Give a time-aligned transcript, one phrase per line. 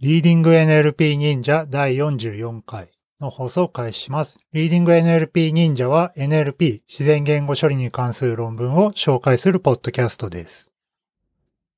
[0.00, 4.38] リーディング NLP 忍者第44回の放送を開始します。
[4.52, 10.70] リーディング NLP 忍者は NLP 自然言語処理に関する論文を紹介するポッドキャストです。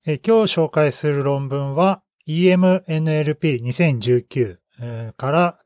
[0.06, 5.58] え今日紹介する論文は EMNLP2019 から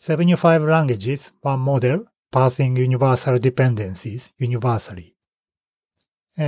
[0.00, 5.12] 75 Languages, One Model, Parsing Universal Dependencies Universally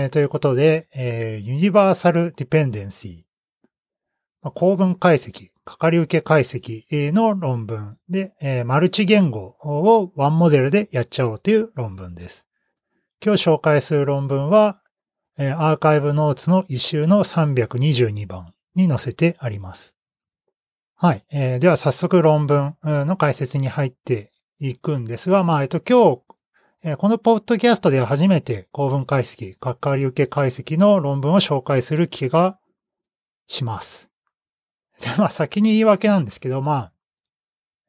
[0.08, 0.88] ということで、
[1.44, 3.29] ユニバーサルディペンデンシー。
[4.42, 12.46] まあ構文解析、かかり受け解析の論文で、マルチ言語をワンモデルでやっちゃおうという論文です。
[13.24, 14.80] 今日紹介する論文は、
[15.38, 19.94] アーカイブノーツの一周の322番に載せてあります。
[20.96, 21.24] はい。
[21.30, 26.22] えーでは早速論文の解説に入っていくんですが、まあ、えっと、今
[26.82, 32.58] 日、このポッドキャストでは初めて構文解析、かかり受け解析の論文を紹介する気が
[33.46, 34.09] します。
[35.00, 36.92] でまあ先に言い訳なんですけど、まあ、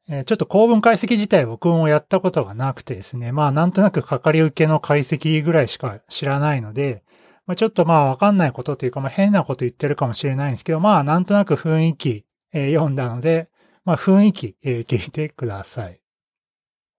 [0.08, 7.04] えーちょっと構文解析自体僕もやったことがなくてですね、まあなんとなくかかり受けの解析ぐらいしか知らないので、
[7.46, 13.48] まあちょっとまあわかんないことというか、まあ変なこと言ってるかもしれないんですけど、まあなんとなく雰囲気、えー読んだので、
[13.84, 16.00] まあ雰囲気、えー聞いてください。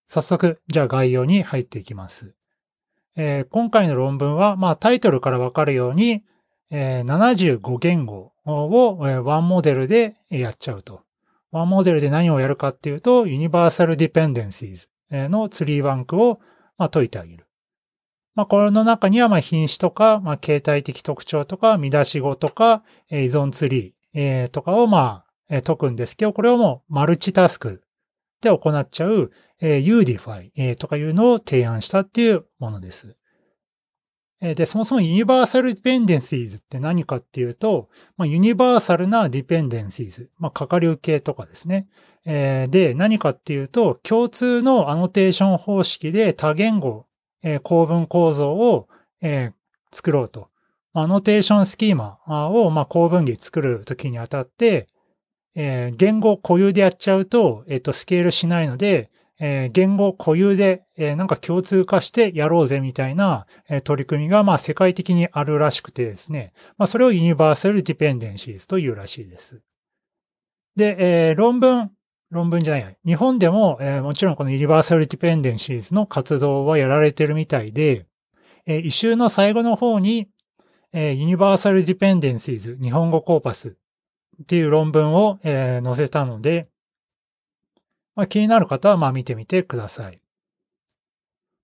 [0.07, 2.35] 早速、じゃあ概要に入っていきます。
[3.17, 6.23] えー今回の論文は、まあタイトルからわかるように、
[6.71, 11.01] えー75言語をワンモデルでやっちゃうと。
[11.51, 16.39] ワンモデルで何をやるかっていうと、ユニバーサルディペンデンシーズのツリーバンクを
[16.91, 17.45] 解いてあげる。
[18.35, 27.83] まあ、これの中にはまあ品種とか、まあ、形態的特徴とか、見出し語とか、依存ツリー、とかをまあ、解くんですけど、これをもうマルチタスク
[28.41, 33.15] で行っちゃう、えー Udify、えーとかいうのを提案したっていうものです。
[34.43, 41.87] で、そもそもユニバーサルディペンデンシーズって何かっていうと、まあ、ユニバーサルなディペンデンシーズ、まあ、かかり受けとかですね。
[42.25, 47.05] えーで、何かっていうと、共通のアノテーション方式で多言語、
[47.41, 48.89] えー構文構造を、
[49.21, 49.53] えー
[49.95, 50.47] 作ろうと。
[50.93, 52.17] アノテーションスキーマ
[52.49, 54.87] を、まあ、構文儀作るときにあたって、
[55.55, 59.09] えー言語固有でやっちゃうと、えっ、と、スケールしないので、
[59.45, 66.53] えー言語固有で、えーなんか共通化してやろうぜみたいな、えー取り組みが、まあ、世界的にあるらしくてですね。
[66.77, 69.61] まあ、それをユニバーサルディペンデンシーズというらしいです。
[70.77, 70.95] で、
[71.29, 71.91] えー論文、
[72.31, 72.97] 論文じゃない。
[73.05, 78.05] 日本でも、えーもちろんこのユニバーサルディペンデンシーズの活動はやられてるみたいで、
[78.65, 80.29] えー一周の最後の方に、
[80.93, 83.75] えーユニバーサルディペンデンシーズ日本語コーパス
[84.41, 86.69] っていう論文を、えー載せたので、
[88.15, 90.19] まあ、気になる方はまあ見てみてください。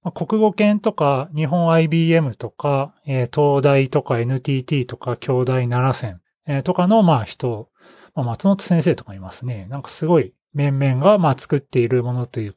[0.03, 7.69] まあ国語研とか日本 IBM とか、えー東大とか NTT とか京大奈良線、えーとかのまあ人、
[8.15, 9.67] まあ、松本先生とかいますね。
[9.69, 12.55] なんかすごい面々がまあ作っているものという、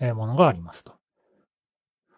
[0.00, 0.92] えーものがありますと。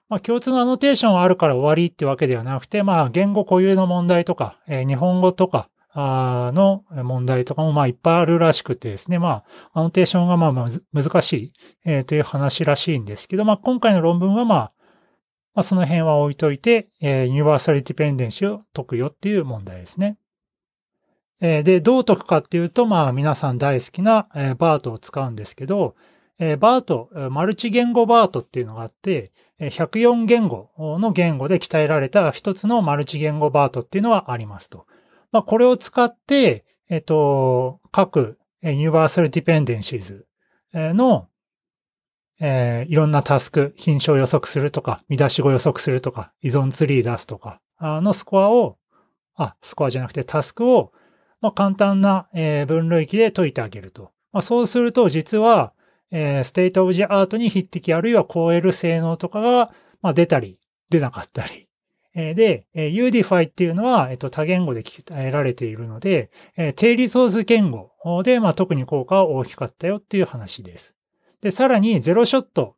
[0.08, 9.18] まあ共通のアノテーションはあるから終わりってわけではなくて、まあ言語固有の問題とか、えー日本語とか、の問題とかもまあいっぱいあるらしくてですね。
[9.18, 11.52] まあ、アノテーションがまあ難しい、
[11.86, 14.72] えーという話らしいんですけど、まあ今回の論文はまあ、
[15.54, 20.18] まあその辺は置いといて、えーユニバーサルディペンデンシーを解くよっていう問題ですね。
[21.40, 25.94] えーで、どう解くかっていうと、まあ皆さん大好きな、えーバートを使うんですけど、
[26.38, 34.86] えーバート、マルチ言語バートっていうのがあって、104言語の言語で鍛えられた一つのマルチ言語バートっていうのはありますと。
[35.32, 40.26] まあこれを使って、えっ、と、各えユニバーサルディペンデンシーズ
[40.72, 41.28] の、
[42.40, 48.78] えーいろんなタスク、品種を予測するとか、見出し語予測するとか、依存ツリー出すとか、あのスコアを、
[49.36, 50.92] あ、スコアじゃなくてタスクを、
[51.40, 54.12] まあ、簡単な、えー分類器で解いてあげると。
[54.32, 55.72] まあ、そうすると、実は、
[56.10, 59.72] えーステートオブジアートに匹敵あるいは超える性能とかが、
[60.02, 60.58] まあ、出たり、
[60.90, 61.67] 出なかったり。
[62.34, 66.30] で、え Udify っていうのは、えっと、多言語で鍛えられているので、
[66.74, 67.92] 低リソース言語
[68.24, 70.94] で、まあ、特に効果は大きかったよっていう話です。
[71.40, 72.74] で、さらにゼロショット、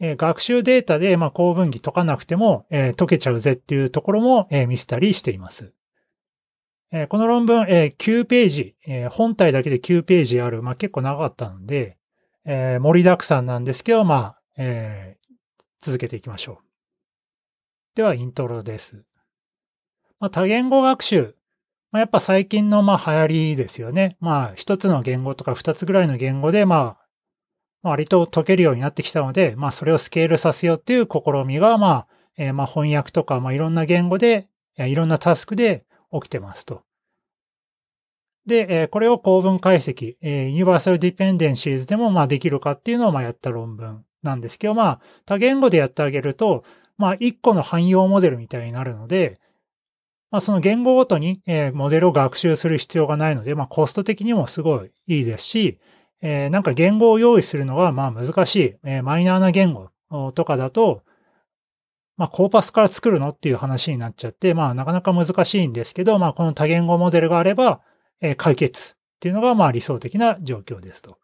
[0.00, 5.74] 学習データで、まあ、構文儀解かなくても、解けちゃうぜっていうところも、え見せたりしています。
[7.10, 8.76] この論文、9ページ、
[9.10, 11.98] 本体だけで9ページある、まあ、結構長かったので、
[12.46, 14.64] 盛りだくさんなんですけど、まあ、
[15.82, 16.69] 続けていきましょう。
[18.00, 19.04] では、イントロです。
[20.20, 21.34] まあ、多言語学習。
[21.92, 24.16] まあ、やっぱ最近の、まあ、流行りですよね。
[24.20, 26.96] まあ、一つの言語とか二つぐらいの言語で、ま
[27.82, 32.06] あ、割と解けるようになってきたので、まあ、それをスケールさせようっていう試みが、まあ、
[32.38, 34.48] えーまあ、翻訳とか、まあ、いろんな言語で、
[34.78, 36.82] いろんなタスクで起きてますと。
[38.46, 46.64] で、えこれを構文解析、えユニバーサルディペンデンシーズでもまあできるかっていうのをまあやった論文なんですけど、まあ多言語でやってあげると、
[47.00, 49.40] まあ一個の汎用モデルみたいになるので、
[50.30, 55.78] まあその言語ごとに、えモデルを学習する必要がないので、まあコスト的にもすごいいいですし、
[56.20, 59.88] えー、なんか言語を用意するのはまあ難しい、えー、マイナーな言語
[60.32, 61.02] とかだと、
[62.18, 67.80] まあコーパスから作るのっていう話になっちゃって、まあなかなか難しいんですけど、まあこの多言語モデルがあれば、
[68.20, 71.16] え、解決っていうのがまあ理想的な状況ですと。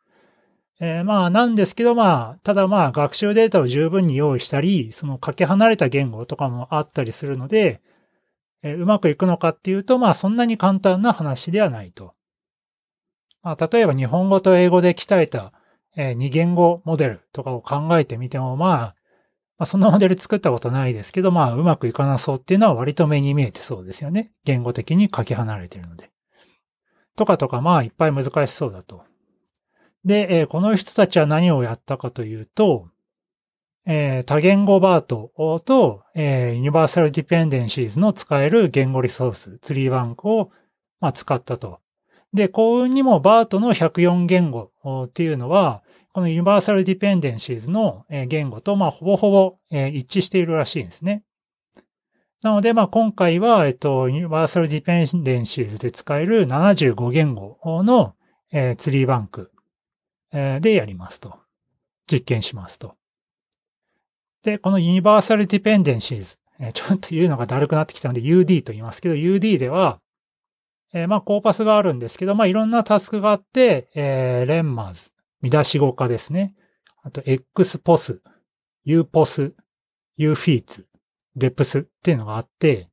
[0.79, 7.81] えー、まあなんですけどまあ、ただまあ学習データを十分に用意したり、そのかけ離れた言語とかもあったりするので、
[8.63, 12.15] えー、うまくいくのかっていうとまあそんなに簡単な話ではないと。
[13.43, 15.53] まあ例えば日本語と英語で鍛えた、
[15.97, 18.79] えー、二言語モデルとかを考えてみてもまあ、
[19.59, 24.33] まあそんなモデル作ったことないですけどまあうまくいかなそうっていうのは割と目に見えてそうですよね。
[24.45, 26.11] 言語的にかけ離れてるので。
[27.17, 29.06] とかとか、まあ、いっぱい難しそうだと。
[30.07, 32.87] で、え、この人たちは何をやったかというと、
[33.87, 35.33] え、多言語バート
[35.65, 40.53] と、え、ユニバーサルディペンデンシーズの使える言語リソース、ツリーバンクを、
[41.01, 41.81] ま、使ったと。
[42.33, 44.71] で、幸運にもバートの104言語
[45.05, 45.83] っていうのは、
[46.13, 51.25] このユニバーサルディペンデンシーズの言語と、まあ、ほぼほぼ一致しているらしいんですね。
[52.43, 58.15] なので、まあ、今回は、えっと、ユニバーサルディペンデンシーズで使える75言語の、
[58.53, 59.51] えー、ツリーバンク、
[60.33, 61.39] でやりますと。
[62.11, 62.97] 実験しますと。
[64.43, 70.01] で、このユニバーサルディペンデンシーズ、えー、 ちょっと言うのがだるくなってきたので UD と言いますけど、UD では、
[70.93, 75.11] えー、まあ、コーパスがあるんですけど、まあ、いろんなタスクがあって、えー、レンマーズ、
[75.43, 76.55] 見出し語化ですね。
[77.03, 78.21] あと、XPOS、
[78.87, 79.53] UPOS、
[80.19, 80.85] UFEATS、
[81.35, 82.89] デプスっていうのがあって、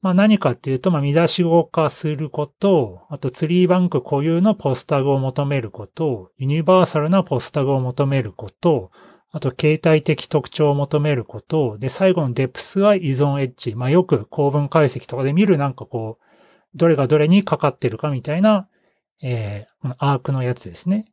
[0.00, 8.90] まあ何かっていうと、まあ見出し語化すること、あとツリーバンク固有のポスタグを求めること、ユニバーサルなポスタグを求めること、
[9.30, 13.74] あと形態的特徴を求めること、で、最後のデプスは依存エッジ。
[13.74, 16.24] まあよく構文解析とかで見るなんかこう、
[16.74, 18.68] どれがどれにかかってるかみたいな、
[19.22, 21.06] えー、このアークのやつですね。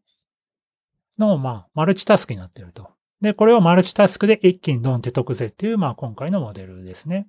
[1.18, 2.90] の、まあ、マルチタスクになってると。
[3.22, 7.28] で、これをマルチタスクで一気にドンって解くぜっていう、まあ今回のモデルですね。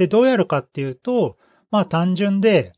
[0.00, 1.36] で、どうやるかっていうと、
[1.70, 2.72] まあ単純で、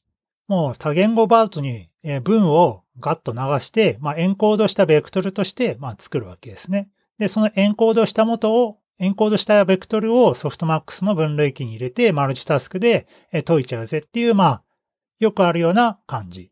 [0.48, 1.88] もう多言語バートに
[2.24, 6.90] 文をガッと流して、まあエンコードしたベクトルとして、まあ作るわけですね。
[7.18, 13.06] で、そのエンコードした元を、エンコードしたベクトルをソフトマックスの分類器に入れて、マルチタスクで
[13.44, 14.62] 解いちゃうぜっていう、まあ、
[15.20, 16.50] よくあるような感じ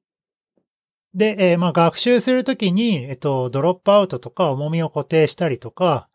[1.15, 6.09] で、えー、まあ学習するときに、えっと、ドロップアウトとか重みを固定したりとか、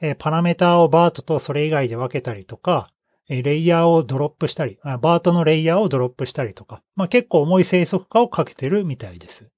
[0.00, 2.90] えー、パラメーターをバートとそれ以外で分けたりとか、
[3.28, 9.50] レイヤーをドロップしたり、バートのレイヤーをドロップしたりとか、まあ結構重い生息化をかけてるみたいです。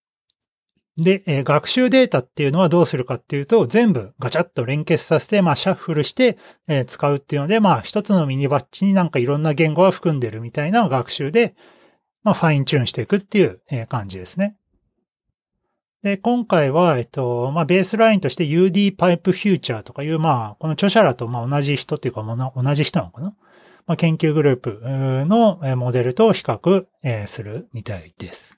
[0.97, 6.37] で、え、学習データっていうのはどうするかっていうと、全部ガチャッと連結させて、まあシャッフルして、
[6.69, 11.55] え、使うっていうので、まあ一つのミニバッチになんかいろんな言語が含んでるみたいな学習で、
[12.23, 14.57] まあファインチューンしていくっていう、え、感じですね。
[16.03, 22.25] で、今回は、えっと、まあ、ベースラインとして UD パイプフューチャーとかいう、まあ、この著者らと、まあ、同じ人っていうか、
[22.57, 23.35] 同じ人なのかな？
[23.87, 24.81] まあ、研究グループ
[25.27, 26.87] のモデルと比較
[27.27, 28.57] するみたいです。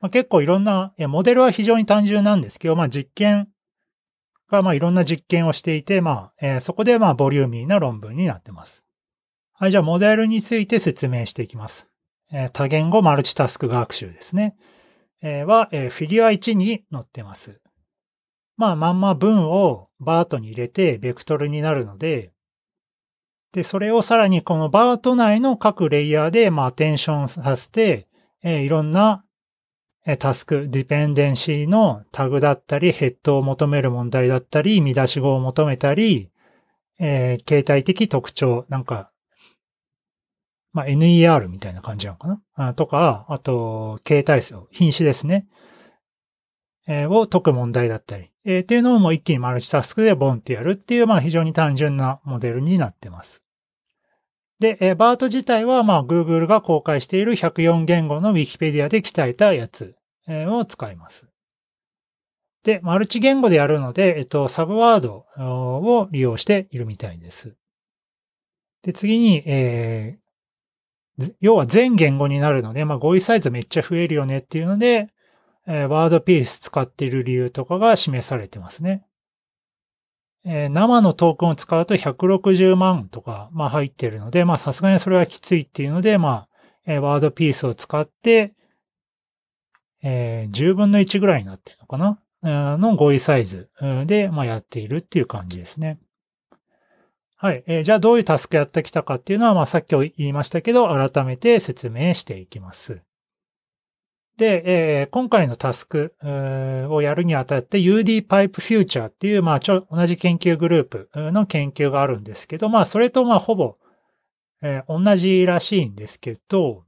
[0.00, 3.48] まあ、結構いろんな、モデルは非常に単純なんですけど、まあ、実験
[4.50, 8.84] が、まあ、いろんな実験をしていて、まあ、そこで、まあ、ボリューミーな論文になってます。
[9.52, 11.86] はい、じゃあ、モデルについて説明していきます。
[12.52, 14.56] 多言語マルチタスク学習ですね。
[15.22, 17.60] は、フィギュア1に載ってます。
[18.58, 22.32] まあ、まんま文をバートに入れてベクトルになるので、
[23.56, 28.06] で、それをさらにこのバート内の各レイヤーで、まあ、アテンションさせて、
[28.44, 29.24] えいろんな
[30.04, 36.30] えタスク、ディペンデンシーのタグだったり、ヘッドを求める問題だったり、見出し語を求めたり、
[37.00, 39.10] えー、形態的特徴、なんか、
[40.74, 42.42] まあ、NER みたいな感じなのかな？
[42.54, 45.48] あとか、あと、形態数、品種ですね。
[46.86, 53.42] えー、を解く問題だったり、えー、っていうのをもう一気にマルチタスクでボンってやるっていう、まあ非常に単純なモデルになってます。
[54.58, 59.94] で、えー、バート自体は、まあ Google が公開している104言語の Wikipedia で鍛えたやつ、
[60.26, 61.26] えー、を使います。
[62.62, 67.54] で、マルチ言語でやるので、えっと、サブワードを利用しているみたいです。
[68.82, 70.18] で、次に、え
[71.40, 75.08] 要は全言語になるので、まあ語彙サイズめっちゃ増えるよねっていうので、
[75.66, 79.05] えー、ワードピース使っている理由とかが示されてますね。
[80.48, 86.48] えー、生のトークンを使うと160万とか、まあ入ってるので、まあさすがにそれはきついっていうので、まあ、
[86.86, 88.54] えー、ワードピースを使って、
[90.02, 92.20] えー、10分の1ぐらいになってるのかな？
[92.78, 93.70] の語彙サイズ
[94.06, 95.98] で、まあ、やっているっていう感じですね。
[97.34, 97.64] はい。
[97.66, 103.02] えー、じゃあどういうタスクやってきたかっていうのは、まあさっき言いましたけど、改めて説明していきます。
[104.36, 106.14] で、えー、今回のタスク
[106.90, 113.76] をやるにあたって UD Pipe Future っていう、まあちょ、同じ研究グループの研究があるんですけど、まあそれとまあほぼ、
[114.62, 116.84] えー、同じらしいんですけど、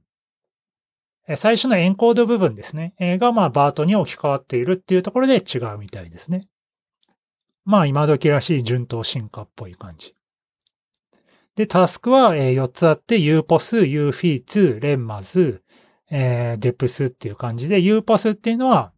[1.35, 6.47] 最初のエンコード部分ですね、え、がまあバートに置き換わっているっていうところで違うみたいですね。
[7.65, 10.15] まあ今時らしい順当進化っぽい感じ。
[11.55, 15.61] で、タスクは4つあって、UPOS、UFEATS、レンマズ、
[16.11, 18.91] えー、DEPS っていう感じで、UPOS っていうのは、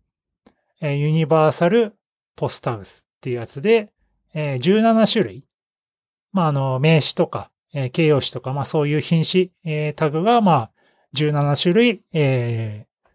[0.82, 1.96] えー、ユニバーサル
[2.36, 3.91] ポスタウスっていうやつで、
[4.34, 5.46] えー、17種類。
[6.32, 10.72] まあ、あの、名詞とか、えー、形容詞とか、まあそういう品詞、えー、タグが、まあ、
[11.15, 13.10] 17種類、えー、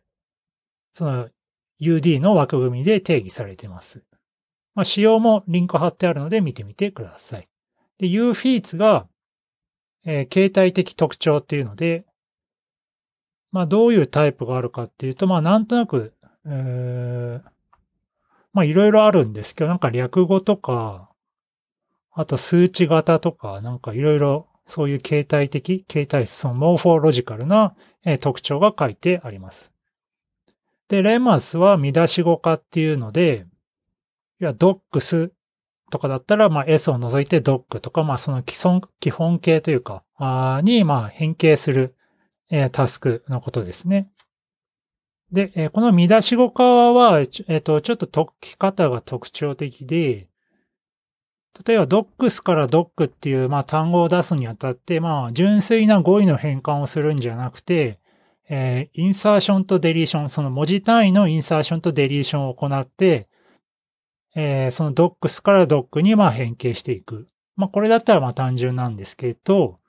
[0.93, 1.29] その
[1.81, 4.03] UD の枠組みで定義されてます。
[4.75, 7.49] まあ、仕様もリンク貼ってあるので見てみてください。
[7.99, 9.09] で、UFEATS が、
[10.05, 12.05] えー、形態的特徴っていうので、
[13.57, 16.13] まあどういうタイプがあるかっていうと、まあなんとなく、
[16.45, 17.49] えー、
[18.53, 21.09] まあいろいろあるんですけど、なんか略語とか、
[22.13, 29.73] あと数値型とか、なんかいろいろそういう形態的、形態そのモーフォロジカルな、え、特徴が書いてあります。
[30.89, 33.47] で、レマスは見出し語化っていうので、
[34.39, 35.33] いや、ドックス
[35.91, 41.96] とかだったら、まあ S を除いて Doc とか、まあその基本、基本形というか、あに、まあ変形する、
[42.51, 44.11] え、タスクのことですね。
[45.33, 50.29] で、え、この見出し語化は、えっ、と、ちょっと解き方が特徴的で、
[51.67, 57.99] 例えば Docs から Doc っていう、まあ単語を出すにあたって、まあ純粋な語彙の変換をするんじゃなくて、
[58.49, 63.29] えー、インサーションとデリーション、その文字単位のインサーションとデリーションを行って、
[64.37, 67.29] えー、その docs から doc にまあ変形していく。
[67.57, 69.81] まあこれだったらまあ単純なんですけど、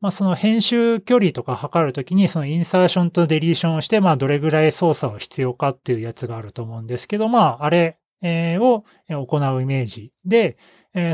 [0.00, 10.56] まあその編集距離とか測るときにそのインサーションとデリーションをしてまあどれぐらい操作を必要かっていうやつがあると思うんですけど、まああれを行うイメージで、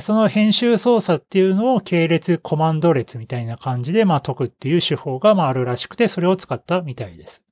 [0.01, 7.43] その編集操作っていうのを系列コマンド列みたいな感じでまあ解くっていう手法がまああるらしくてそれを使ったみたいです。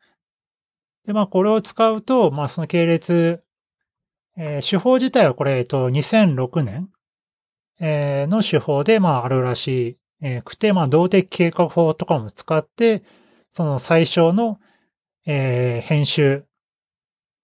[1.07, 3.43] で、まあこれを使うと、まあその系列
[4.37, 6.89] えー、手法自体はこれ、えっと、2006年、
[7.81, 13.03] の手法で、まあ、あるらしいえくて、まあ、動的計画法とかも使って、
[13.51, 14.59] その最小の、
[15.27, 16.45] えー、編集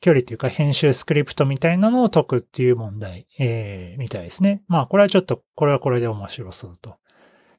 [0.01, 4.63] 距離というか編集スクリプトみたいなのを解くっていう問題、えー、みたいですね。
[4.69, 6.97] まあ、これはちょっと、これはこれで面白そうと。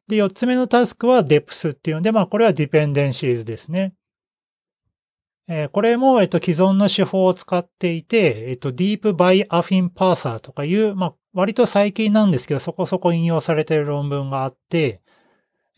[0.08, 3.94] で、四つ目のタスクは depth っていうので、まあ、これは dependencies ですね。
[5.50, 15.02] えー、これも、えっと、既存の手法を使っていて、えっと、Deep by Affin Parser とかいう、まあ、割と最近なんですけど、そこそこ引用されている論文があって、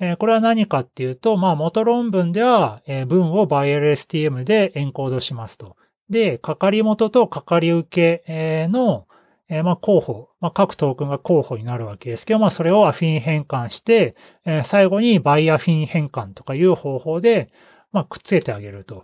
[0.01, 5.77] え、これは何かっていうと、まあ、元論文では、え、文を ByLSTM でエンコードしますと。
[6.10, 9.08] で、かかり元とかかり受けの、
[9.48, 17.51] え、まあ、候補、まあ、各トークンが候補になるわけですけど、まあ、それをアフィン変換して、え、最後にバイアフィン変換とかいう方法で、
[17.91, 19.03] まあ、くっつけてあげると。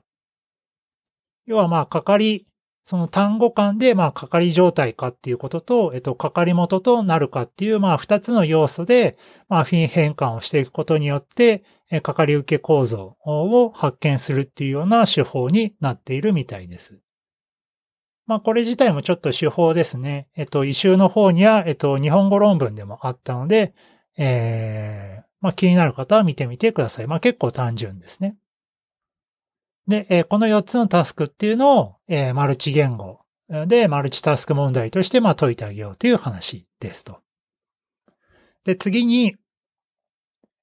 [1.45, 2.46] 要はまあ、かかり、
[2.89, 9.17] その単語間でまあ、かかり状態かっていうことと、えっと、かかり元となるかっていうまあ、二つの要素で、
[9.49, 16.97] まあ、フィン変換をしていくことによって、え、かかり受け構造を発見するっていうような手法になっているみたいです。
[18.25, 20.29] まあ、これ自体もちょっと手法ですね。
[20.37, 23.73] えっと、異臭の方には、えっと、日本語論文でもあったので、
[24.17, 27.07] えー、まあ、気になる方は見てみてください。
[27.07, 28.37] まあ、結構単純ですね。
[29.87, 37.21] で、えこの4つのタスクっていうのを、えマルチ言語でマルチタスク問題として、まあ、解いてあげようという話ですと。
[38.65, 39.35] で、次に、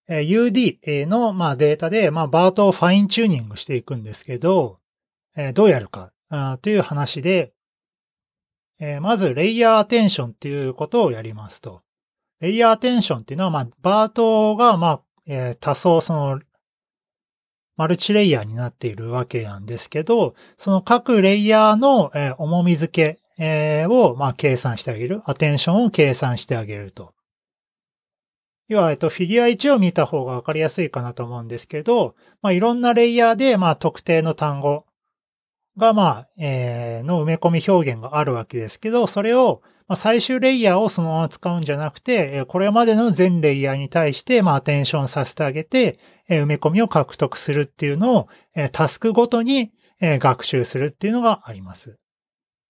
[0.06, 4.80] え UD の、まあ、データで、まあ、バートをファインチューニングしていくんですけど、
[5.36, 6.12] えどうやるか
[6.60, 7.54] という話で、
[8.78, 11.82] えまず、レイヤーアテンションっていうことをやりますと。
[12.40, 16.40] レイヤーアテンションっていうのは、まあ、バートが、まあ、え多層、その、
[17.76, 25.20] マルチレイヤーになっているわけなんですけど、その各レイヤーの、え、重み付け、を、まあ、計算してあげる。
[25.24, 27.14] アテンションを計算してあげると。
[28.68, 34.86] 要は、えっと、フィギュア1を見た方がわかりやすいかなと思うんですけど、まあ、いろんなレイヤーで、まあ、特定の単語
[35.76, 45.98] が、まあ、えー、の埋め込み表現があるわけですけど、それを、まあ、最終レイヤーをそのまま使うんじゃなくて、これまでの全レイヤーに対して、まあ、アテンションさせてあげて、
[46.28, 48.28] 埋め込みを獲得するっていうのを、
[48.72, 51.98] タスクごとに学習するっていうのがあります。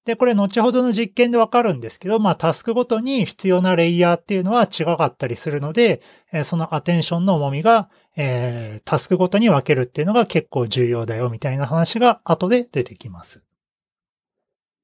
[0.04, 6.02] で、これ後ほどの実験でわかるんですけど、まあタスクごとに必要なレイヤーっていうのは違かったりするので、
[6.44, 13.42] そのアテンションの重みが、えー、タスクごとに分けるっていうのが結構重要だよみたいな話が後で出てきます。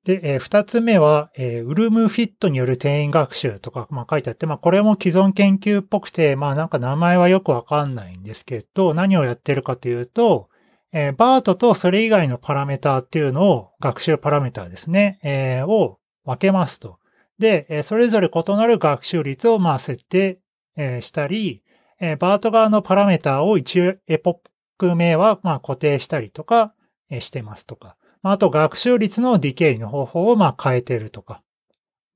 [0.04, 10.49] で、えー、二つ目は、えー、ウルムフィットによる転員学習とか、まあ、書いてあって、まあ、これも既存研究っぽくて、まあ、なんか名前はよくわかんないんですけど、何をやってるかというと、
[10.92, 16.99] えー、バートとそれ以外のパラメーターっていうのを、学習パラメーターですね、えー、を分けますと。
[17.38, 20.40] で、えー、それぞれ異なる学習率を、まあ、設定、
[20.76, 21.62] えー、したり、
[22.00, 24.37] えー、 BERT側のパラメーターを一応エポッ
[24.78, 26.75] ク名は、まあ、固定したりとか、
[27.11, 27.97] えー、してますとか。
[28.23, 31.43] あと、学習率の decay の方法を、まあ、変えてるとか、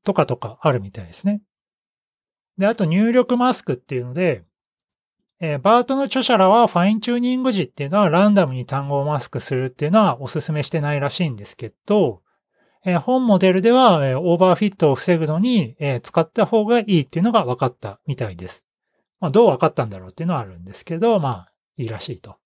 [0.04, 1.42] とかとかあるみたいですね。
[2.58, 4.44] で、あと、入力マスクっていうので、
[5.40, 12.23] えー、 BERTの著者らはファインチューニング時っていうのはランダムに単語をマスクするっていうのはお勧めしてないらしいんですけど、
[12.87, 18.62] えー、本モデルでは、えー、 overfit を防ぐのに、え使った方がいいっていうのが分かったみたいです。
[19.20, 22.37] まあ、どう分かったんだろうっていうのはあるんですけど、まあ、いいらしいと。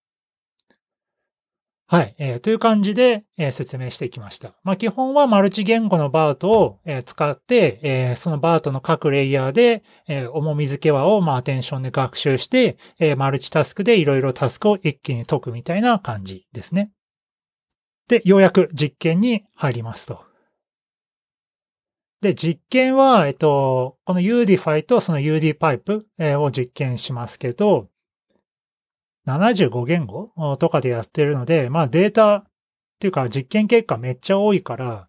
[1.90, 2.14] はい。
[2.18, 4.52] えー、という感じで、えー、説明してきました。
[4.62, 16.90] まあ、基本はマルチ言語のバートを、えー、使って、えー、そのバートの各レイヤーで、えー、重み付け輪を、まあ、アテンションで学習して、えー、マルチタスクでいろいろタスクを一気に解くみたいな感じですね。
[18.07, 20.28] で、ようやく実験に入りますと。
[22.21, 27.88] で、実験は、えっと、この UDFI とその UD パイプを実験しますけど、
[29.29, 30.31] 75言語？
[30.59, 32.45] とかでやってるので、まあデータっ
[32.99, 35.09] ていうか実験結果めっちゃ多いから、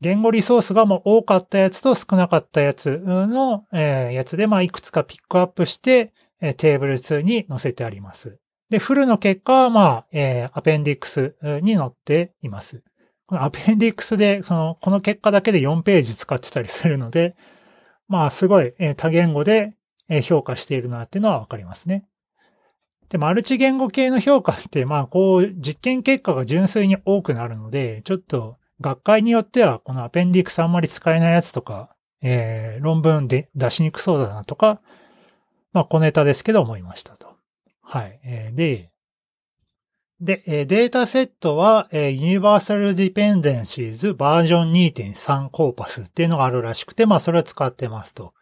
[0.00, 8.38] 言語リソースがもう多かったやつと少なかったやつの、えー、やつで、まあいくつかピックアップして、えー、テーブル2に載せてあります。
[8.68, 12.82] で、フルの結果は、まあ、えー、アペンディックスに載っています。
[13.26, 17.36] このアペンディックスで、その、この結果だけで4ページ使ってたりするので、
[18.08, 19.74] まあ、すごい、えー、多言語で
[20.24, 22.06] 評価しているなっていうのはわかりますね。
[23.08, 34.80] で、マルチ言語系の評価って、まあ、こう、実験結果が純粋に多くなるので、ちょっと、学会によっては、このアペンディクスあんまり使えないやつとか、えー、論文で出しにくそうだなとか、
[35.72, 37.36] まあ、小ネタですけど思いましたと。
[37.82, 38.20] はい。
[38.24, 38.90] えー、で、
[40.20, 48.32] で、データセットは、Universal Dependencies バージョン2.3コーパスっていうのがあるらしくて、まあそれを使ってますと。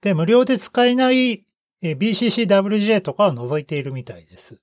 [0.00, 1.44] で、無料で使えない
[1.82, 4.60] BCCWJ とかは除いているみたいです。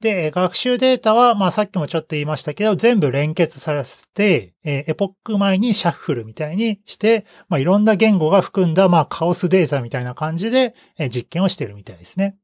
[0.00, 12.36] で、学習データは、まあさっきもちょっと言いましたけど、全部連結させて、えエポック前にシャッフルみたいにして、まあいろんな言語が含んだ、まあカオスデータみたいな感じで、え実験をしているみたいですね。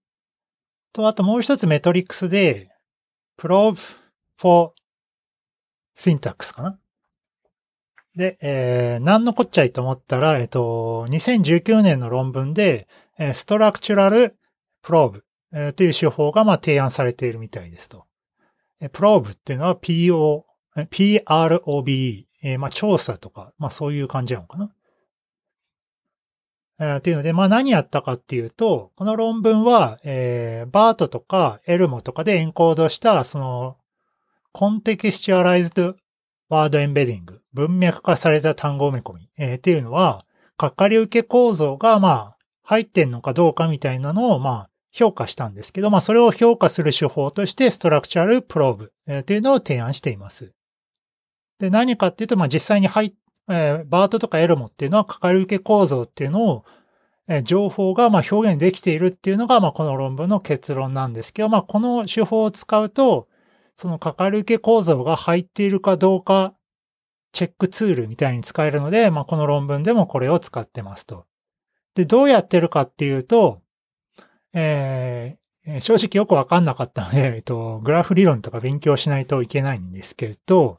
[0.93, 2.71] と、あともう一つメトリックスで、
[3.39, 3.79] probe
[4.39, 4.73] for
[5.97, 6.79] syntax かな
[8.17, 12.89] で、えー、何のこっちゃいと思ったら、えっと、2019年の論文で、
[13.35, 14.37] ストラクチュラル
[14.83, 15.25] プローブ
[15.75, 18.07] という手法がま提案されているみたいですと。
[18.93, 20.45] プローブっていうのは PO、
[20.77, 22.27] PROBE、
[22.59, 24.71] まあ調査とか、まあそういう感じなのかな。
[26.81, 33.77] え、っていうので、まあ何やったかっていうと、この論文は、えー、バートとかエルモとかでエンコードした、その、
[34.53, 35.95] コンテキスチュアライズド
[36.49, 40.25] ワードエンベディング、文脈化された単語埋め込み、えー、っていうのは、
[40.57, 50.53] かかり受け構造が、まあ、入ってんのかどうかみたいなのを、まあ、評価したんですけど、まあ、それを評価する手法として、ストラクチャルプローブ、え、というのを提案しています。
[51.59, 53.13] で、何かっていうと、まあ、実際に入っ、
[53.49, 56.65] えー、バートとかエルモっていうのは、かかり受け構造っていうのを、
[57.29, 63.29] えー、情報が、まあ、表現できているっていうのが、まあ、この論文の結論なんですけど、まあ、この手法を使うと、
[63.77, 66.55] そのかかり受け構造が入っているかどうか、
[67.33, 71.27] チェックツールみたいに使えるので、まあ、この論文でもこれを使ってますと。
[72.01, 73.61] で、どうやってるかっていうと、
[74.55, 80.77] えー、正直よくわかんなかったので、 えっと、グラフ理論とか勉強しないといけないんですけど、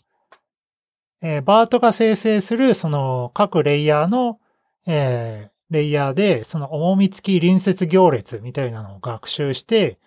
[1.22, 4.40] えー、バートが生成するその各レイヤーの、
[4.88, 10.00] えー、レイヤーでその重み付き隣接行列みたいなのを学習して、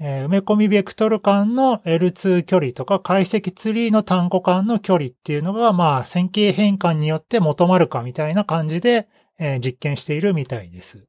[0.00, 11.06] えー、埋め込みベクトル間の L2 距離とか解析ツリーの単語間の距離っていうのが、まあ、線形変換によって求まるかみたいな感じで、え、実験しているみたいです。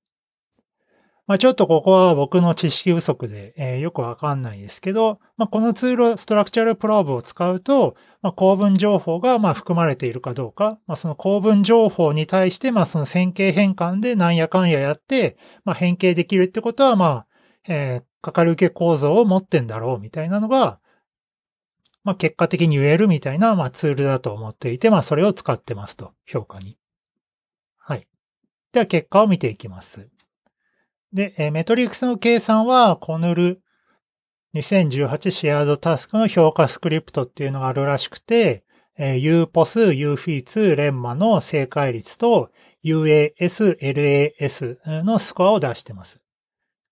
[1.29, 17.27] まあ、ちょっとここは僕の知識不足で、え、よくわかんないですけど、まあ、このツール、ストラクチャルプローブを使うと、まあ、構文情報がまあ含まれているかどうか、まあ、その構文情報に対して、まあ、その線形変換でなんやかんややって、まあ、変形できるってことは、まあ、
[17.67, 20.79] えー、かかり受け構造を持ってんだろうみたいなのが、
[22.03, 26.78] まあ、結果的に言えるみたいな、まあ、ツールだと思っていて、まあ、それを使ってますと、評価に。
[28.71, 30.09] では、結果を見ていきます。
[31.11, 33.61] で、メトリックスの計算は、コヌル
[34.55, 38.63] 2018シェアードタスクの評価スクリプトっていうのがあるらしくて、
[38.97, 42.51] え UPOS、UFEATS、レンマの正解率と
[42.83, 46.21] UAS、LAS のスコアを出してます。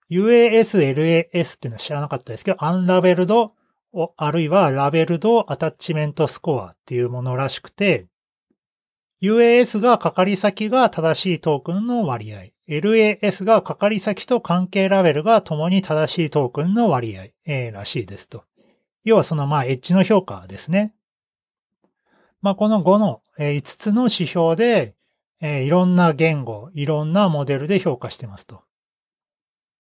[0.10, 3.54] UAS、LAS っていうのは知らなかったですけど、アンラベルド、
[4.16, 8.08] あるいはラベルドアタッチメントスコアっていうものらしくて、
[9.22, 12.52] UAS がかかり先が正しいトークンの割合。
[12.68, 18.44] LAS がかかり先と関係ラベルが共に正しいトークンの割合、えー、らしいですと。
[19.04, 20.94] 要はそのまあエッジの評価ですね。
[22.42, 24.96] まあこの5の、えー、5つの指標で、
[25.42, 28.62] えー、いろんな言語、いろんなモデルで評価してますと。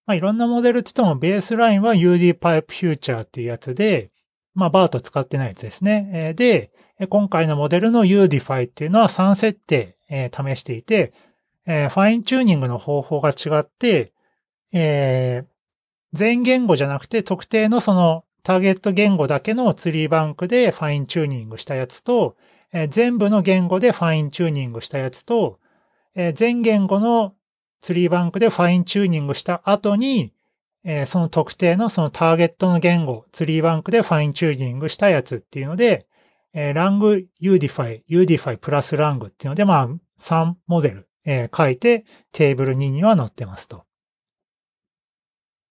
[0.05, 4.11] まあいろんなモデルって言ってもベースラインは UD Pipe Future っていうやつで、
[4.55, 6.09] まあバート使ってないやつですね。
[6.13, 6.71] えー、で、
[7.05, 11.13] 今回のモデルの UDify っていうのは3設定、えー、試していて、
[11.67, 14.13] えー、ファインチューニングの方法が違って、
[14.73, 15.45] えー、
[16.13, 22.35] 全言語じゃなくて特定のそのターゲット言語だけのツリーバンクでファインチューニングしたやつと、
[22.73, 25.59] えー、全部の言語でファインチューニングしたやつと、
[26.15, 27.35] えー、全言語の
[27.81, 30.33] ツリーバンクでファインチューニングした後に、
[30.83, 36.07] えー、その特定のそのターゲットの言語、ツリーバンクでファインチューニングしたやつっていうので、
[36.53, 43.83] えー、ラング Udify、Udify プラスラングっていうので、まあ、3モデルえー、書いてテーブル2には載ってますと。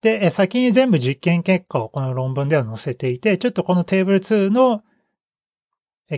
[0.03, 4.85] で、先に全部実験結果をこの論文では載せていて、ちょっとこのテーブル2の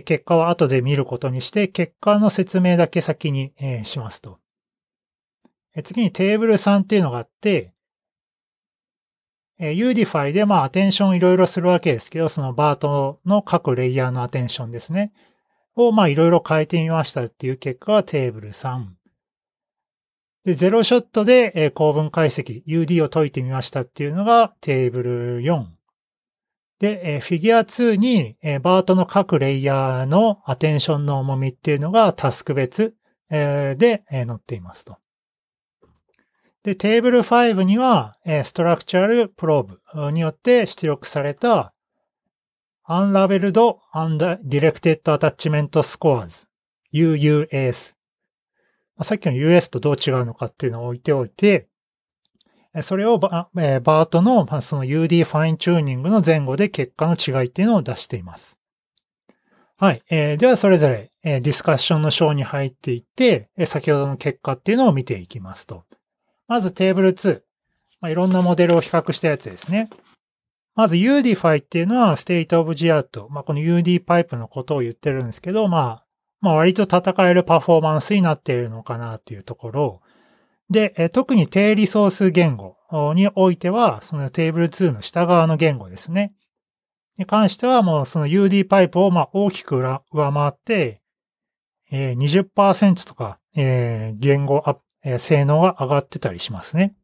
[0.03, 3.53] 結果は後で見ることにして、結果の説明だけ先に
[3.85, 4.39] しますと。
[5.83, 7.73] 次にテーブル3っていうのがあって、
[9.59, 15.11] え Udify でまあアテンションいろいろするわけですけど、そのバートの各レイヤーのアテンションですね。
[15.75, 18.85] をまあいろいろ変えてみましたっていう結果はテーブル3。
[20.45, 25.65] で、ゼロショットで、えー、構文解析、UD を解いてみましたっていうのがテーブル4。
[26.79, 32.95] で、えー、フィギュア2に、えー、バートの各レイヤーのアテンションの重みっていうのがタスク別、
[33.29, 34.97] えー、で、えー、載っていますと。
[36.63, 41.73] で、テーブル5には、え、ストラクチャルプローブによって出力された
[42.87, 46.47] Unlabeled Undirected Attachment Scores
[46.93, 47.93] UUS
[49.03, 51.67] さっきの US とどう違うのかっていうのを置いておいて、
[52.83, 58.57] それをバ,、えー、バートの、まあ、その UD ファインチューニングの前後で結果の違いっていうのを出しています。
[59.77, 60.03] はい。
[60.09, 65.85] えー、では、それぞれ、え、ディスカッションの章に入っていって、え、先ほどの結果っていうのを見ていきますと。
[66.49, 67.41] まずテーブル2。
[68.01, 69.89] まあ、いろんなモデルを比較したやつですね。
[70.75, 73.29] まず UDify っていうのは State of the Art。
[73.29, 76.05] まあ、この UD パイプのことを言ってるんですけど、まあ、
[76.41, 80.01] まあ割と戦えるパフォーマンスになっているのかなっていうところ。
[80.69, 82.77] で、特に低リソース言語
[83.13, 86.33] においては、そのテーブル2の下側の言語ですね。
[87.17, 91.01] に関してはもうその UD パイプをまあ大きく上回って、
[91.91, 96.95] えー、20%とか、えー、言語アップ、え、性能が上がってたりしますね。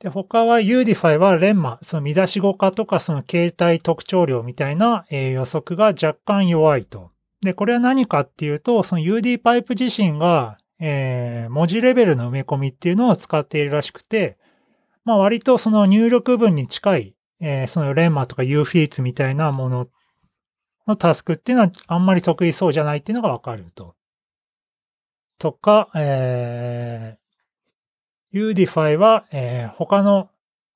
[0.00, 7.10] で、他は Udify はレンマ、その見出し語化とかその形態特徴量みたいな、え、予測が若干弱いと。
[7.40, 14.36] で、これは何かっていうと、その UD パイプ自身が、えー、文字レベルの埋め込みっていうのを使っているらしくて、
[15.04, 19.88] まあ割とその入力文に近い、えー、そのレンマとか UFEATS みたいなもの
[20.86, 23.94] のタスクっていうのはあんまり得意そうじゃないっていうのがわかると。
[25.38, 30.30] とか、えー、Udify は、えー、他の、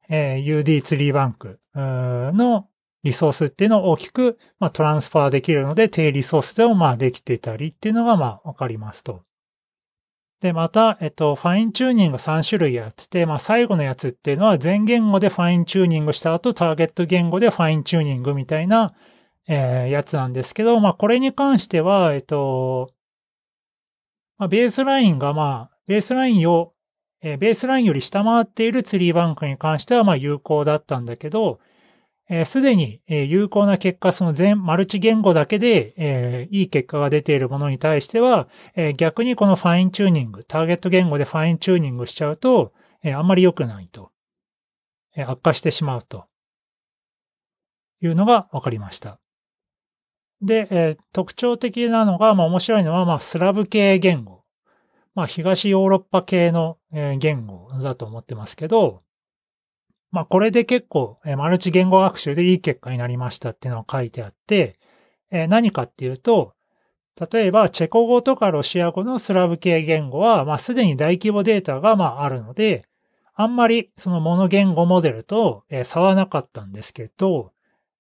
[0.09, 2.69] えー、UD ツリーバンクの
[3.03, 9.23] リソースっていうのを大きく、まあ、トランスファーできるので、低リソースでもまあできてたりっていうのがまあわかりますと。
[10.41, 18.95] で、また、えっと、ファインチューニング3種類やってて、まあ最後のやつっていうのは全言語でファインチューニングした後、ターゲット言語でファインチューニングみたいな、
[19.49, 22.93] えー、やつなんですけど、まあこれに関しては、えっと、
[24.39, 26.73] まあ、ベースラインがまあ、ベースラインを、
[27.23, 31.61] えー、ベースラインより下回っているツリーバンクに関してはまあ有効だったんだけど、
[32.45, 42.73] す、で、に、えー、有効な結果、その全、マルチ言語だけで、えー、いい結果が出ているものに対しては、えー、逆にこのファインチューニング、ターゲット言語でファインチューニングしちゃうと、
[43.05, 44.11] えあんまり良くないと、
[45.17, 46.25] え悪化してしまうと
[48.03, 49.21] いうのが分かりました。
[50.43, 54.43] で、えー、特徴的なのが、まあ面白いのは、まあスラブ系言語。
[55.15, 59.01] まあ東ヨーロッパ系の、えー、言語だと思ってますけど、
[60.11, 64.79] まあこれで結構、えー、マルチ言語学習でいい結果になりましたっていうのが書いてあって、
[65.31, 66.55] えー、何かっていうと、
[67.33, 72.85] 例えばチェコ語とかロシア語のスラブ系言語は、まあすでに大規模データがまああるので、
[73.35, 77.53] あんまりそのモノ言語モデルと、えー、差はなかったんですけど、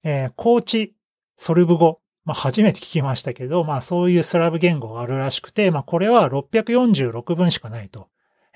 [0.04, 0.94] えー、高知
[1.38, 8.08] ソルブ語まあ初めて聞きましたけど、まあそういうスラブ言語があるらしくて、まあこれは646分しかないと。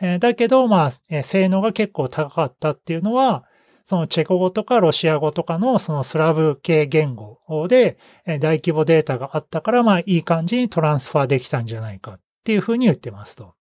[0.02, 3.44] えー、だけど、まあ、えー、性能が結構高かったっていうのは、
[3.84, 13.54] そのチェコ語とかロシア語とかのそのスラブ系言語で、え、大規模データがあったから、まあいい感じにトランスファーできたんじゃないかっていうふうに言ってますと。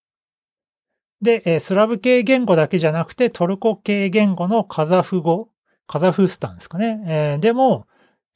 [1.21, 5.49] で、え、スラブ系言語だけじゃなくてトルコ系言語のカザフ語、
[5.87, 7.03] カザフスタンですかね。
[7.07, 7.87] え、でも、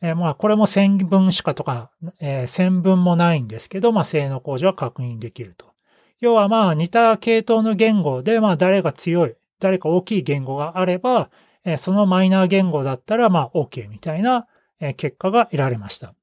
[0.03, 1.89] えー、まあ、これも1000分しかとか、
[2.19, 5.73] えー、1000分もないんですけど、まあ、性能向上は確認できると。
[6.19, 11.29] 要はまあ、似た系統の言語で、まあ、誰が強い、誰か大きい言語があれば、
[11.65, 14.45] えー、そのマイナー言語だったら、まあ、OK みたいな、
[14.81, 16.13] え、結果が得られました。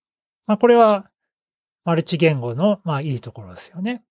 [0.46, 1.10] まあ、これは、
[1.86, 4.04] マルチ言語の、まあ、いいところですよね。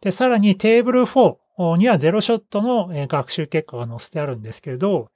[0.00, 5.10] で、さらにテーブル4にはゼロショットの学習結果が載せてあるんですけれど、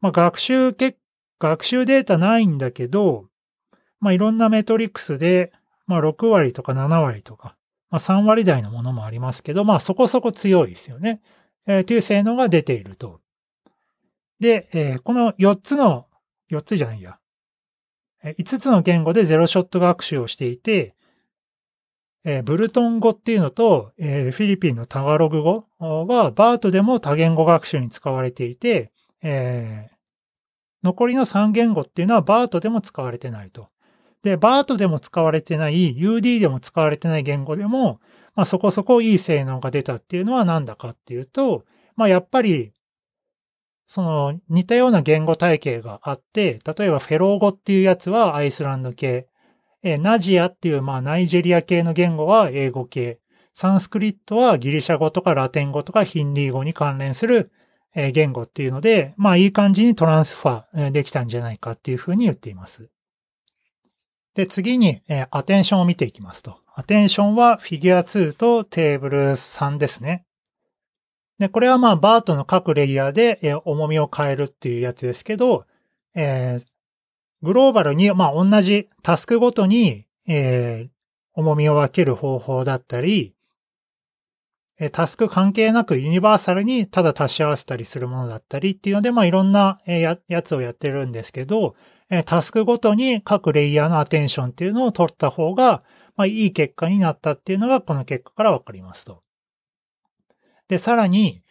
[0.00, 0.98] まあ、学習結
[1.38, 3.26] 学習データないんだけど、
[4.00, 5.52] まあ、いろんなメトリックスで、
[5.86, 7.56] まあ、6割とか7割とか、
[7.90, 11.20] まあ、3割台のものもありますけど、まあ、そこそこ強いですよね。
[11.66, 13.20] えー、という性能が出ていると。
[14.40, 16.06] で、えー、この4つの、
[16.50, 17.18] 4つじゃないや。
[18.22, 20.94] 5つの言語でゼロショット学習をしていて、
[22.24, 28.92] えー、ブルトン語っていうのと、えー、フィリピンのタガログ語はバートでも多言語学習に使われていて、
[29.22, 29.88] え
[30.84, 33.68] 残りの3言語っていうのはバートでも使われてないと。
[34.22, 38.00] で、バートでも使われてない、UD でも使われてない言語でも、
[38.34, 41.64] まあそこそこいい性能が出たっていうのはなんだかっていうと、
[41.96, 42.72] まあやっぱり、
[43.86, 49.28] その似たような言語体系があって、例えばフェロー語っていうやつはアイスランド系、
[49.82, 53.20] えナジアっていうまあナイジェリア系の言語は英語系、
[53.54, 57.52] サンスクリットはギリシャ語とかラテン語とかヒンディー語に関連する
[57.94, 62.90] え言語っていうので、まあいい感じにトランスファーできたんじゃないかっていうふうに言っています。
[64.34, 66.58] で、次に、えアテンションを見ていきますと。
[66.74, 70.26] アテンションはフィギュア2とテーブル3ですね。
[71.38, 75.64] で、これはまあバートの各レイヤーで、え重みを変えるっていうやつですけど、
[76.16, 76.64] えー、
[77.42, 80.90] グローバルに、まあ同じタスクごとに、えー、
[81.34, 83.33] 重みを分ける方法だったり、
[84.92, 91.76] タスク関係なくユニバーサルにただ足し合わせたりするものだったりっていうので、まあいろんなやつをやってるんですけど、
[92.26, 95.82] タスクごとに各レイヤーのアテンションっていうのを取った方が、
[96.16, 99.22] まあいい結果になったっていうのがこの結果からわかりますと。
[100.68, 101.42] で、さらに、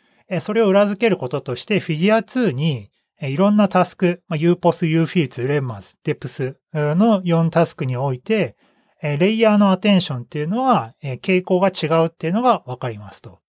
[0.41, 2.89] それを裏付けることとしてフィギュア2に
[3.21, 8.55] いろんなタスク、まあ、UPOS、UFEATS、レンマズ、DEPS の4タスクにおいて、
[9.03, 13.39] レイヤーのアテンションっていうのは、傾向が違うっていうのがわかりますと。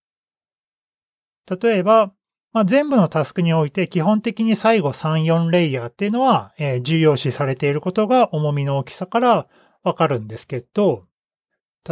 [1.62, 2.12] 例えば、
[2.53, 9.47] まあ、全部のタスクにおいて基本的に最後3、4レイヤーっていうのは、重要視されていることが重みの大きさから
[9.83, 11.07] わかるんですけど、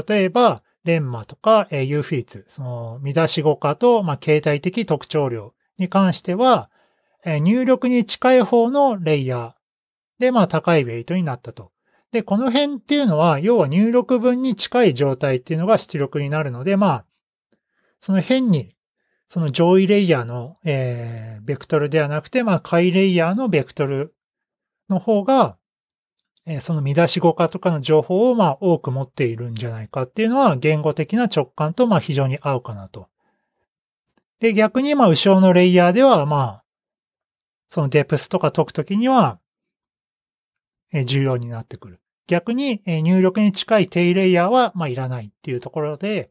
[0.09, 6.71] 例えば、レンマとか、ユーフィーツ、その見出し語化と、まあ、形態的特徴量に関しては、
[7.25, 9.53] 入力に近い方のレイヤー
[10.19, 11.71] で、まあ、高いウェイトになったと。
[12.13, 17.05] で、この辺っていうのは、要は入力分に近い状態っていうのが出力になるので、まあ、
[18.01, 18.77] その辺に、
[19.29, 24.15] その上位レイヤーの、えー、ベクトルではなくて、まあ、下位レイヤーのベクトル
[24.91, 25.57] の方が、
[26.45, 33.09] えー、その見出し語化とかの情報を、まあ、多く持っているんじゃないかっていうのは、言語的な直感と、まあ、非常に合うかなと。
[34.39, 36.65] で、逆に、まあ、後ろのレイヤーでは、まあ、
[37.71, 39.39] そのデプスとか解くときには、
[41.07, 42.02] 重要になってくる。
[42.33, 46.31] 逆に入力に近い低レイヤーは、まあ、いらないっていうところで、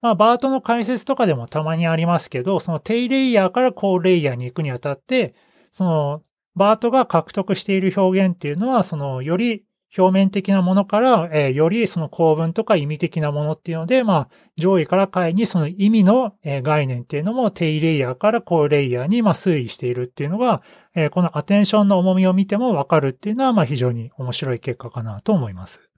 [0.00, 5.34] まあ、バートの解説とかでもたまにありますけど、その低レイヤーから高レイヤーに行くにあたって、
[5.70, 6.22] その、
[6.54, 9.64] バートが獲得している表現っていうのは、その、より
[9.96, 20.62] 表面的なものから、えー、よりその構文とか意味的なものっていうので、まあ、上位から下位にその意味の、えー、概念っていうのも低レイヤーから高レイヤーに、まあ、推移しているっていうのが、
[20.94, 25.88] えー、このアテンションの重みを見てもわかるっていうのは、まあ、非常に面白い結果かなと思います。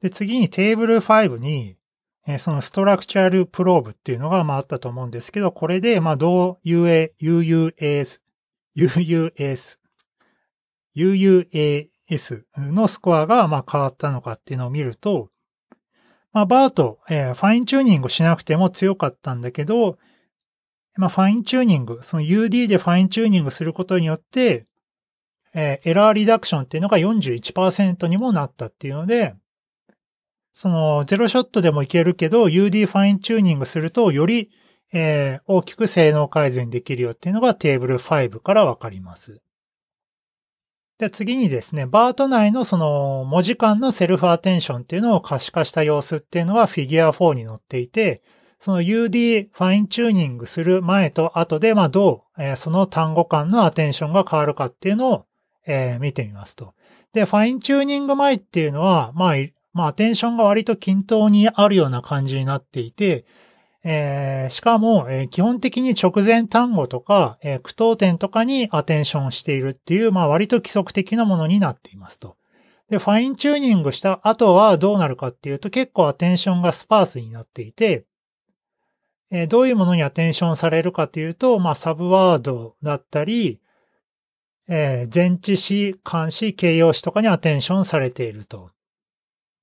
[0.00, 1.76] で、次にテーブル5に、
[2.26, 8.20] えそのストラクチャルプローブっていうのがまああったと思うんですけど、これでまあどう UA、UUAS、
[8.76, 9.78] UUAS、
[10.96, 11.93] UUAS
[12.56, 15.30] のスコアがまあ変わったのかっていうのを見ると、
[16.32, 19.98] まあバート、えー、ファインチューニングしなくても強かったんだけど、
[20.96, 24.66] まあファインチューニング、その UD でファインチューニングすることによって、
[25.54, 29.34] えー、 error reduction っていうのが41%にもなったっていうので、
[30.52, 34.50] そのゼロショットでもいけるけど UD ファインチューニングするとより、
[34.92, 39.42] えー、大きく性能改善できるよっていうのがテーブル5からわかります。
[40.98, 48.22] で、次にですね、 BERT内のその文字間のセルフアテンションっていうのを可視化した様子っていうのはフィギュア4に載っていて、
[48.60, 55.26] その UD ファインチューニングする前と後で、まあどう、えー、その単語間のアテンションが変わるかっていうのを、
[55.66, 56.74] えー、見てみますと。
[57.12, 59.34] で、ファインチューニング前っていうのは、まあ、
[59.72, 63.24] まあ、アテンションが割と均等にあるような感じになっていて、
[63.86, 72.36] えー、しかも、えー、基本的に直前単語とか、えー、句読点とかにアテンションしているっていう、まあ割と規則的なものになっていますと。
[72.88, 78.06] で、ファインチューニングした後はどうなるかっていうと結構アテンションがスパースになっていて、
[79.30, 83.60] え、どういうものにアテンションされるかというと、まあサブワードだったり、
[84.68, 88.70] え、前置詞、漢詞、形容詞とかにアテンションされていると。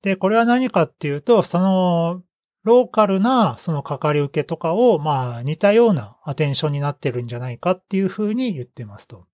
[0.02, 2.22] で、これは何かっていうと、その、
[2.64, 9.26] ローカルなそのかかり受けとかを、まあ似たようなアテンションになってるんじゃないかっていうふうに言ってますと。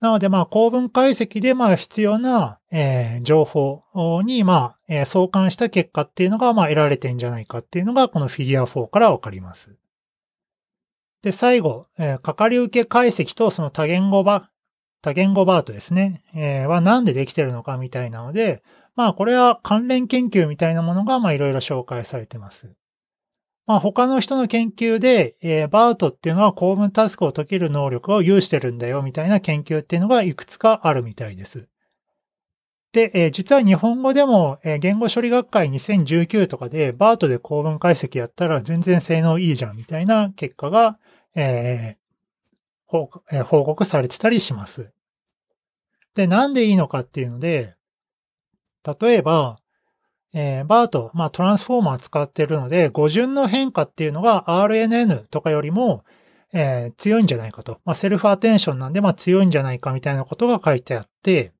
[0.00, 3.82] なのでまあ構文解析でまあ必要な、えー、情報
[4.24, 9.76] にまあ、えー、相関した結果っていうのがまあ得られてんじゃないかっていうのがこのフィギュア4からわかります。
[11.22, 14.48] で、最後、えー、かかり受け解析とその多言語バ、
[15.02, 18.62] 多言語バートですね、えー、はなんでできてるのかみたいなので、
[18.96, 22.74] まあこれは関連研究みたいなものがまあいろいろ紹介されてます。
[23.66, 31.68] まあ他の人の研究で、えー、バートっていうのは公文タスクを解ける能力を有してるんだよみたいな研究っていうのがいくつかあるみたいです。
[32.92, 40.98] で、えー、実は日本語でも、えー、言語処理学会2019とかでバートで公文解析やったら全然性能いいじゃんみたいな結果が、
[41.36, 41.96] え
[42.88, 43.06] 報
[43.64, 44.92] 告されてたりします。
[46.14, 47.76] で、なんでいいのかっていうので、
[48.84, 49.58] 例えば、
[50.32, 56.04] えー、バート、まあトランスフォーマー使ってるので、語順の変化っていうのが RNN とかよりも、
[56.52, 57.80] えー、強いんじゃないかと。
[57.84, 61.52] まあセルフアテンションなんで、まあ強いんじゃないかみたいなことが書いてあって、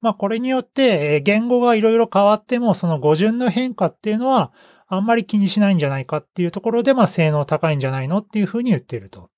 [0.00, 4.52] まあこれによって、言語がいろいろ変わっても、その語順の変化っていうのは、
[4.86, 9.30] あんまり気にしないんじゃないかっていうところで、まあ性能高いんじゃないのっていうふうに言ってると。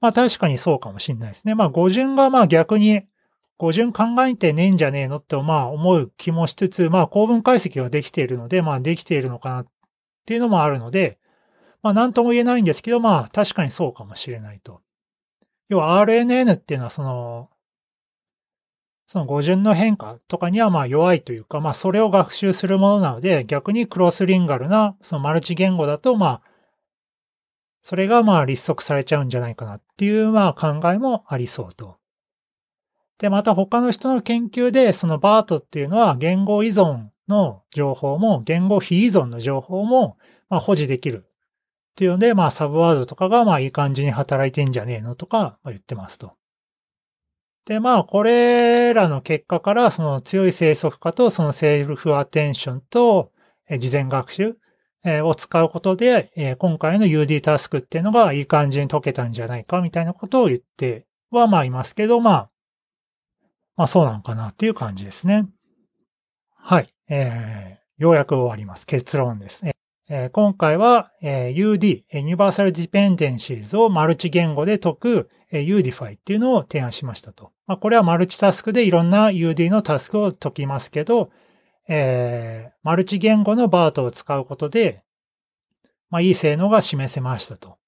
[0.00, 1.54] まあ確かにそうかもしれないですね。
[1.54, 3.02] まあ語順がまあ逆に
[3.62, 9.66] 語順考えてねえんじゃねえのってまあ思う気もしつつ、まあ構文解析ができているので、まあできているのかなっ
[10.26, 11.20] ていうのもあるので、
[11.80, 14.80] まあなんとも言えないんですけど、まあ確かにそうかもしれないと。
[15.68, 17.50] 要は RNN っていうのはその、
[19.06, 26.42] その語順の変化とかにはまあ弱いというか、まあそれを学習するものなので、逆にクロスリンガルなそのマルチ言語だとまあ、
[27.80, 32.01] それがまあ立足されちゃうんじゃないかなっていうまあ考えもありそうと。
[33.22, 40.16] で、また他の人の研究で、そのバートっていうのは言語依存の情報も、言語非依存の情報も、
[40.48, 41.24] まあ、保持できる。
[41.92, 46.32] っていうので、まあ、サブワードとかが、まあ、いい感じに働いてんじゃねえのとか、言ってますと。
[47.64, 53.30] で、まあ、これらの結果から、その強い生息化と、そのセルフアテンションと、
[53.78, 54.56] 事前学習、
[55.04, 62.51] を使うことで、今回の UD タスクっていうのがいい感じに解けたんじゃないか、みたいなことを言っては、まあ、いますけど、まあ、
[63.76, 65.48] まあそうなのかなっていう感じですね。
[66.56, 66.94] はい。
[67.08, 68.86] えー、ようやく終わります。
[68.86, 69.72] 結論ですね。
[70.10, 77.52] えー、今回は、えー、UD、Universal Dependencies をマルチ言語で解く、えー、Udify っていうのを提案しましたと。
[77.66, 81.30] まあ、これはマルチタスクでいろんな UD のタスクを解きますけど、
[81.88, 85.02] えー、マルチ言語のバートを使うことで、
[86.10, 87.78] まあ、いい性能が示せましたと。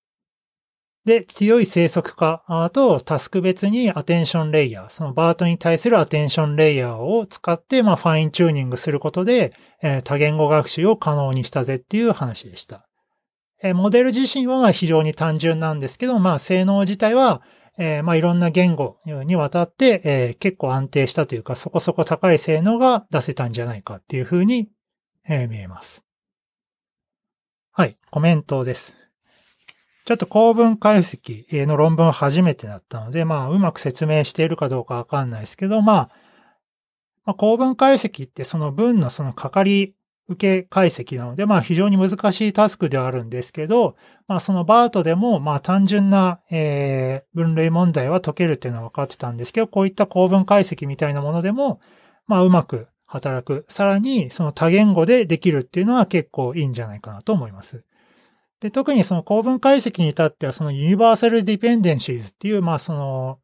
[1.04, 12.88] で、強い生息化とタスク別にアテンションレイヤー、そのバートに対するアテンションレイヤーを使って、まあ、ファインチューニングすることで、えー、多言語学習を可能にしたぜっていう話でした。
[13.62, 17.42] えー、モデル自身は非常に単純なんですけど、まあ、性能自体は、
[17.76, 24.70] えー、まあ、いろんな言語にわたって、えー、結構安定したというか、そこそこ高い性能が出せたんじゃないかっていうふうに、
[25.28, 26.02] えー、見えます。
[27.72, 29.03] はい、コメントです。
[30.04, 36.10] ちょっと構文解析の論文初めてだったので、まあ、うまく説明しているかどうかわかんないですけど、まあ、
[37.24, 39.94] まあ、構文解析ってその文のそのかかり
[40.28, 43.96] 受け解析なので、まあ非常に難しいタスクではあるんですけど、
[44.26, 51.80] まあそのバートでも、まあ単純な、えー、分類問題は解けるっていうのは分かってたんですけど、こういった構文解析みたいなものでも、
[52.26, 53.66] まあうまく働く。
[53.68, 57.84] さらにその多言語でできるっていうのは結構いいんじゃないかなと思います。
[58.60, 63.38] で、特にその構文解析に至ってはそのユニバーサルディペンデンシーズっていう、まあその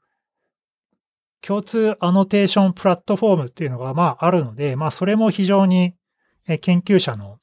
[1.43, 5.95] 共通アノテーションプラットフォームっていうのがまああるので、まあそれも非常に
[6.61, 7.39] 研究者の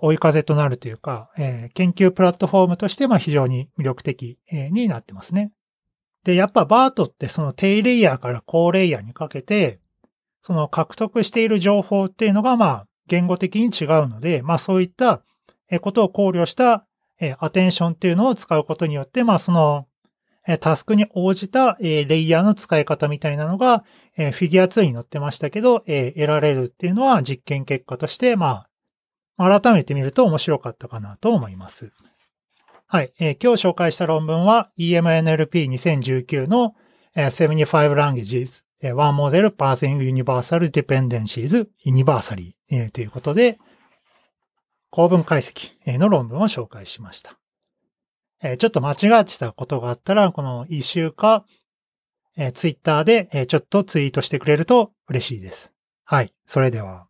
[0.00, 1.30] 追い風となるというか、
[1.74, 5.52] 研究プラットフォームとしてまあ非常に魅力的になってますね。
[6.24, 9.78] で、やっぱバートってその低レイヤーから高レイヤーにかけて、
[10.42, 15.22] その獲得している情報っていうのがまあ言語的に違うので、まあそういった
[15.80, 16.86] ことを考慮した
[17.38, 19.86] アテンションっていうのを使うことによって、まあその
[20.60, 23.80] タスクに応じたレイヤーの使い方みたいなのが
[24.14, 28.66] フィギュア2に載ってましたけど、得られるっていうのは実験結果として、ま
[29.36, 31.90] あ、改めて見ると面白かったかなと思います。
[32.86, 33.12] はい。
[33.18, 36.76] 今日紹介した論文は EMNLP2019 の
[37.16, 38.62] 75 languages
[38.94, 42.52] One Model Parsing Universal Dependencies Universally
[42.92, 43.58] ということで、
[44.96, 47.38] 構文解析の論文を紹介しました。
[48.56, 51.44] ちょっと間違ってたことがあったら、この一週か、
[52.54, 55.70] ツイッターでちょっとツイートしてくれると嬉しいです。
[56.04, 56.32] はい。
[56.46, 57.05] それでは。